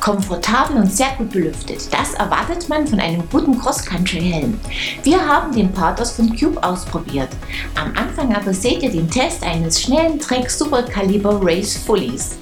[0.00, 1.92] Komfortabel und sehr gut belüftet.
[1.92, 4.58] Das erwartet man von einem guten Cross-Country-Helm.
[5.02, 7.28] Wir haben den Pathos von Cube ausprobiert.
[7.74, 12.38] Am Anfang aber seht ihr den Test eines schnellen Trek Super Caliber Race Fullies.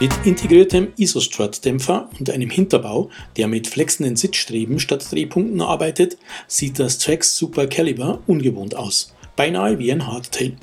[0.00, 6.98] Mit integriertem Isostrut-Dämpfer und einem Hinterbau, der mit flexenden Sitzstreben statt Drehpunkten arbeitet, sieht das
[6.98, 10.56] Trax Super Caliber ungewohnt aus, beinahe wie ein Hardtail.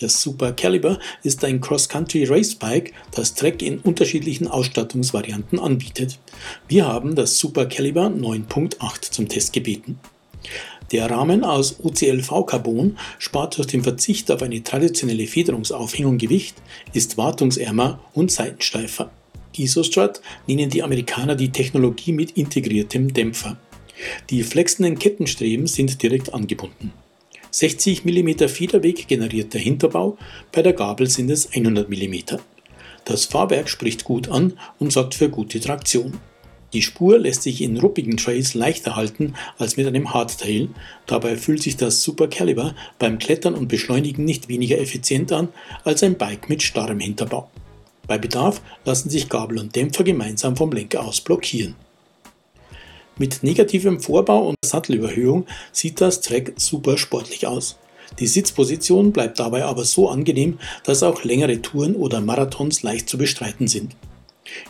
[0.00, 6.18] Das Super Caliber ist ein Cross-Country Racebike, das Trek in unterschiedlichen Ausstattungsvarianten anbietet.
[6.66, 10.00] Wir haben das Super Caliber 9.8 zum Test gebeten.
[10.92, 16.56] Der Rahmen aus OCLV-Carbon spart durch den Verzicht auf eine traditionelle Federungsaufhängung Gewicht,
[16.94, 19.10] ist wartungsärmer und seitensteifer.
[19.56, 23.58] Isostrut nennen die Amerikaner die Technologie mit integriertem Dämpfer.
[24.30, 26.92] Die flexenden Kettenstreben sind direkt angebunden.
[27.50, 30.18] 60 mm Federweg generiert der Hinterbau,
[30.52, 32.36] bei der Gabel sind es 100 mm.
[33.04, 36.18] Das Fahrwerk spricht gut an und sorgt für gute Traktion.
[36.72, 40.68] Die Spur lässt sich in ruppigen Trails leichter halten als mit einem Hardtail,
[41.06, 45.48] dabei fühlt sich das Super Caliber beim Klettern und Beschleunigen nicht weniger effizient an
[45.84, 47.50] als ein Bike mit starrem Hinterbau.
[48.06, 51.74] Bei Bedarf lassen sich Gabel und Dämpfer gemeinsam vom Lenker aus blockieren.
[53.16, 57.76] Mit negativem Vorbau und Sattelüberhöhung sieht das Trek super sportlich aus.
[58.18, 63.18] Die Sitzposition bleibt dabei aber so angenehm, dass auch längere Touren oder Marathons leicht zu
[63.18, 63.96] bestreiten sind.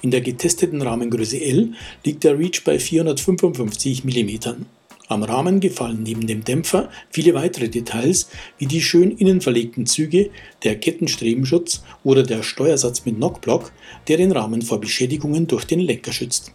[0.02, 1.72] In der getesteten Rahmengröße L
[2.04, 4.64] liegt der Reach bei 455 mm.
[5.08, 10.30] Am Rahmen gefallen neben dem Dämpfer viele weitere Details wie die schön innen verlegten Züge,
[10.64, 13.72] der Kettenstrebenschutz oder der Steuersatz mit Knockblock,
[14.06, 16.52] der den Rahmen vor Beschädigungen durch den Lenker schützt.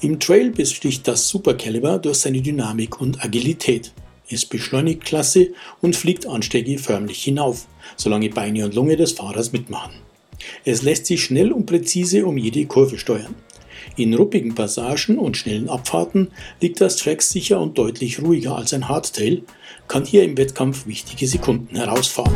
[0.00, 3.92] Im Trail besticht das Super Caliber durch seine Dynamik und Agilität.
[4.28, 10.07] Es beschleunigt klasse und fliegt Anstiege förmlich hinauf, solange Beine und Lunge des Fahrers mitmachen.
[10.64, 13.34] Es lässt sich schnell und präzise um jede Kurve steuern.
[13.96, 18.88] In ruppigen Passagen und schnellen Abfahrten liegt das Track sicher und deutlich ruhiger als ein
[18.88, 19.42] Hardtail,
[19.86, 22.34] kann hier im Wettkampf wichtige Sekunden herausfahren.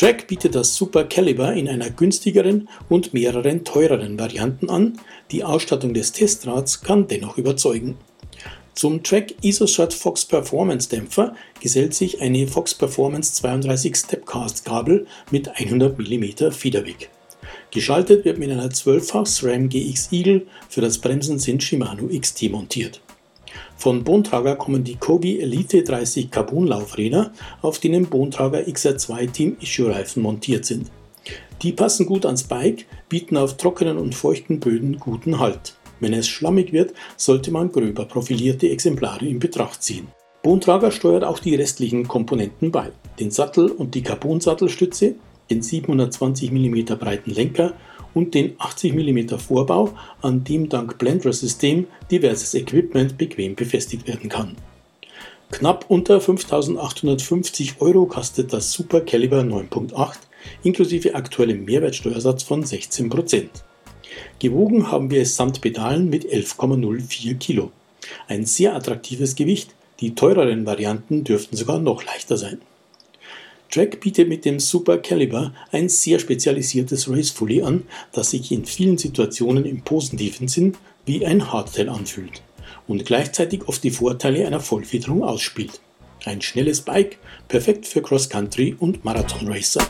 [0.00, 4.98] Track bietet das Super Caliber in einer günstigeren und mehreren teureren Varianten an.
[5.30, 7.98] Die Ausstattung des Testrads kann dennoch überzeugen.
[8.72, 15.50] Zum Track IsoShot Fox Performance Dämpfer gesellt sich eine Fox Performance 32 Stepcast Kabel mit
[15.50, 17.10] 100 mm Federweg.
[17.70, 23.02] Geschaltet wird mit einer 12-fach SRAM GX Eagle, für das Bremsen sind Shimano XT montiert.
[23.80, 27.32] Von Bontrager kommen die Kobi Elite 30 Carbon Laufräder,
[27.62, 30.90] auf denen Bontrager XR2 Team Issue Reifen montiert sind.
[31.62, 35.76] Die passen gut ans Bike, bieten auf trockenen und feuchten Böden guten Halt.
[35.98, 40.08] Wenn es schlammig wird, sollte man gröber profilierte Exemplare in Betracht ziehen.
[40.42, 42.92] Bontrager steuert auch die restlichen Komponenten bei.
[43.18, 45.14] Den Sattel und die Carbon-Sattelstütze,
[45.48, 47.72] den 720 mm breiten Lenker
[48.14, 54.56] und den 80 mm Vorbau, an dem dank Blendress-System diverses Equipment bequem befestigt werden kann.
[55.50, 60.18] Knapp unter 5850 Euro kostet das Super Caliber 9.8
[60.62, 63.48] inklusive aktuellem Mehrwertsteuersatz von 16%.
[64.38, 67.70] Gewogen haben wir es samt Pedalen mit 11,04 Kilo.
[68.28, 72.60] Ein sehr attraktives Gewicht, die teureren Varianten dürften sogar noch leichter sein.
[73.70, 78.64] Track bietet mit dem Super Caliber ein sehr spezialisiertes Race Fully an, das sich in
[78.64, 80.76] vielen Situationen im positiven Sinn
[81.06, 82.42] wie ein Hardtail anfühlt
[82.88, 85.80] und gleichzeitig oft die Vorteile einer Vollfederung ausspielt.
[86.24, 87.18] Ein schnelles Bike,
[87.48, 89.88] perfekt für Cross-Country und Marathon-Racer.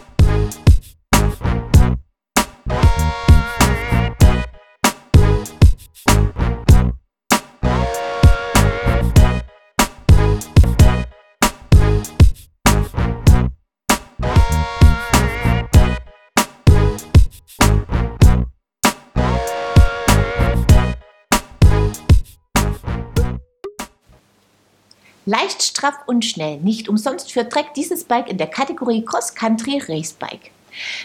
[25.26, 26.56] Leicht, straff und schnell.
[26.60, 30.50] Nicht umsonst führt Trek dieses Bike in der Kategorie Cross Country Race Bike.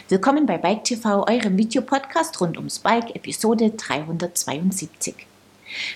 [0.07, 5.15] Willkommen bei Bike TV, eurem Videopodcast rund ums Bike, Episode 372.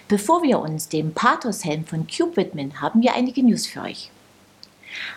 [0.10, 4.12] Bevor wir uns dem Pathos-Helm von Cube widmen, haben wir einige News für euch.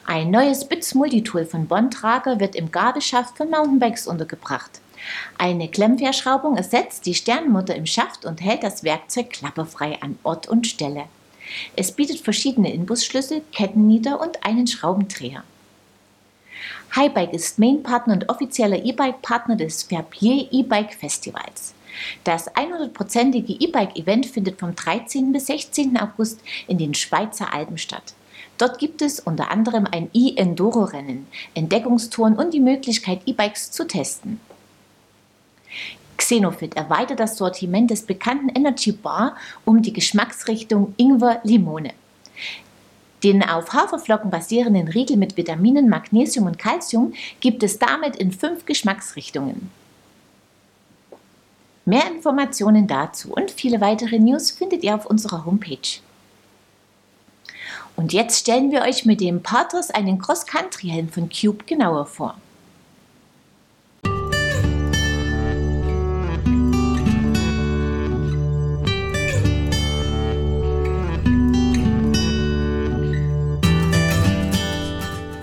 [0.07, 4.81] Ein neues BITS Multitool von Bontrager wird im Gabelschaft von Mountainbikes untergebracht.
[5.39, 10.69] Eine Klemmverschraubung ersetzt die Sternmutter im Schaft und hält das Werkzeug klapperfrei an Ort und
[10.69, 11.07] Stelle.
[11.77, 15.45] Es bietet verschiedene Inbusschlüssel, Kettennieter und einen Schraubendreher.
[16.95, 21.75] Highbike ist Mainpartner und offizieller E-Bike-Partner des Verbier E-Bike Festivals.
[22.25, 25.33] Das 100-prozentige E-Bike-Event findet vom 13.
[25.33, 25.99] bis 16.
[25.99, 28.15] August in den Schweizer Alpen statt.
[28.59, 34.41] Dort gibt es unter anderem ein E-Enduro-Rennen, Entdeckungstouren und die Möglichkeit, E-Bikes zu testen.
[36.33, 39.37] Xenofit erweitert das Sortiment des bekannten Energy Bar
[39.67, 41.93] um die Geschmacksrichtung Ingwer-Limone.
[43.23, 48.65] Den auf Haferflocken basierenden Riegel mit Vitaminen, Magnesium und Calcium gibt es damit in fünf
[48.65, 49.71] Geschmacksrichtungen.
[51.85, 56.01] Mehr Informationen dazu und viele weitere News findet ihr auf unserer Homepage.
[57.95, 62.37] Und jetzt stellen wir euch mit dem Pathos einen Cross-Country-Helm von Cube genauer vor.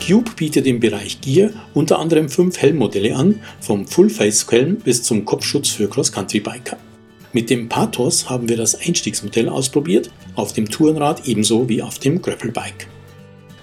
[0.10, 5.70] Cube bietet im Bereich Gear unter anderem fünf Helmmodelle an, vom Full-Face-Helm bis zum Kopfschutz
[5.70, 6.78] für Cross-Country-Biker.
[7.32, 12.24] Mit dem Pathos haben wir das Einstiegsmodell ausprobiert, auf dem Tourenrad ebenso wie auf dem
[12.24, 12.88] Gravelbike.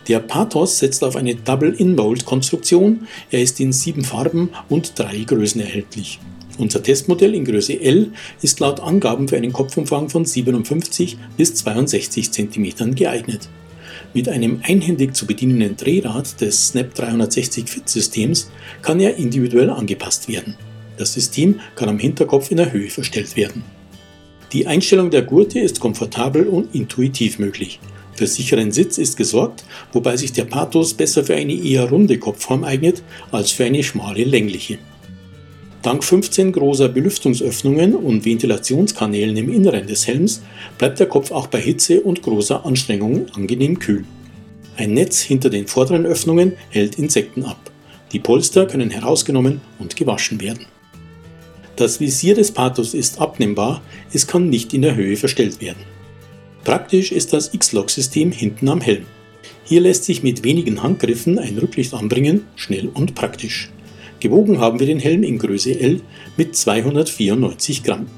[0.06, 6.20] Der Pathos setzt auf eine Double-In-Mold-Konstruktion, er ist in sieben Farben und drei Größen erhältlich.
[6.58, 12.30] Unser Testmodell in Größe L ist laut Angaben für einen Kopfumfang von 57 bis 62
[12.30, 13.48] cm geeignet.
[14.14, 18.50] Mit einem einhändig zu bedienenden Drehrad des Snap 360 Fit Systems
[18.82, 20.56] kann er individuell angepasst werden.
[20.96, 23.62] Das System kann am Hinterkopf in der Höhe verstellt werden.
[24.52, 27.80] Die Einstellung der Gurte ist komfortabel und intuitiv möglich.
[28.14, 32.64] Für sicheren Sitz ist gesorgt, wobei sich der Pathos besser für eine eher runde Kopfform
[32.64, 34.78] eignet als für eine schmale längliche.
[35.86, 40.42] Dank 15 großer Belüftungsöffnungen und Ventilationskanälen im Inneren des Helms
[40.78, 44.04] bleibt der Kopf auch bei Hitze und großer Anstrengung angenehm kühl.
[44.76, 47.70] Ein Netz hinter den vorderen Öffnungen hält Insekten ab.
[48.10, 50.66] Die Polster können herausgenommen und gewaschen werden.
[51.76, 53.80] Das Visier des Pathos ist abnehmbar,
[54.12, 55.84] es kann nicht in der Höhe verstellt werden.
[56.64, 59.06] Praktisch ist das X-Log-System hinten am Helm.
[59.62, 63.70] Hier lässt sich mit wenigen Handgriffen ein Rücklicht anbringen, schnell und praktisch.
[64.28, 66.00] Gewogen haben wir den Helm in Größe L
[66.36, 68.08] mit 294 Gramm.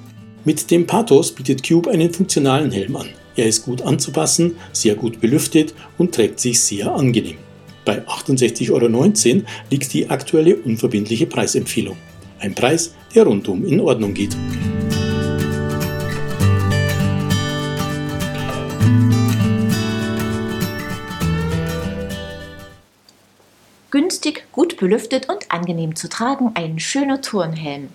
[0.47, 3.09] Mit dem Pathos bietet Cube einen funktionalen Helm an.
[3.37, 7.37] Er ist gut anzupassen, sehr gut belüftet und trägt sich sehr angenehm.
[7.85, 11.99] Bei 68,19 Euro liegt die aktuelle unverbindliche Preisempfehlung.
[12.39, 14.35] Ein Preis, der rundum in Ordnung geht.
[24.79, 27.89] Belüftet und angenehm zu tragen, ein schöner Turnhelm.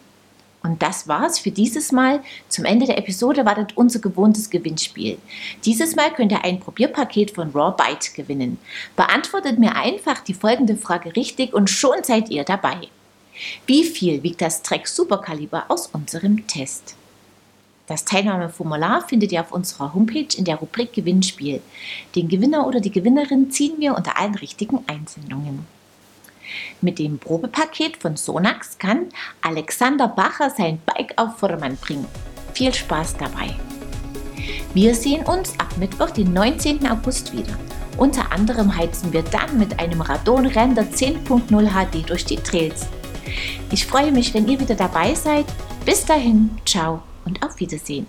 [0.64, 2.22] Und das war's für dieses Mal.
[2.48, 5.18] Zum Ende der Episode wartet unser gewohntes Gewinnspiel.
[5.66, 8.58] Dieses Mal könnt ihr ein Probierpaket von Raw Bite gewinnen.
[8.96, 12.78] Beantwortet mir einfach die folgende Frage richtig und schon seid ihr dabei.
[13.66, 16.96] Wie viel wiegt das Trek Superkaliber aus unserem Test?
[17.88, 21.62] Das Teilnahmeformular findet ihr auf unserer Homepage in der Rubrik Gewinnspiel.
[22.16, 25.66] Den Gewinner oder die Gewinnerin ziehen wir unter allen richtigen Einsendungen.
[26.82, 29.10] Mit dem Probepaket von Sonax kann
[29.42, 32.08] Alexander Bacher sein Bike auf Vordermann bringen.
[32.54, 33.56] Viel Spaß dabei!
[34.74, 36.88] Wir sehen uns ab Mittwoch, den 19.
[36.88, 37.58] August wieder.
[37.98, 42.88] Unter anderem heizen wir dann mit einem Radon-Render 10.0 HD durch die Trails.
[43.72, 45.46] Ich freue mich, wenn ihr wieder dabei seid.
[45.86, 48.08] Bis dahin, ciao und auf Wiedersehen.